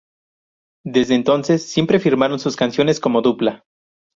[0.83, 3.65] Desde entonces, siempre firmaron sus canciones como dupla.